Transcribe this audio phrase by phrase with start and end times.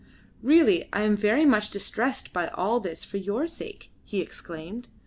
[0.41, 4.89] "Really I am very much distressed by all this for your sake," he exclaimed.